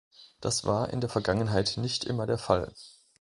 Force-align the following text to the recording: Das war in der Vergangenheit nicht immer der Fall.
Das 0.39 0.65
war 0.65 0.89
in 0.89 0.99
der 0.99 1.11
Vergangenheit 1.11 1.77
nicht 1.77 2.05
immer 2.05 2.25
der 2.25 2.39
Fall. 2.39 2.73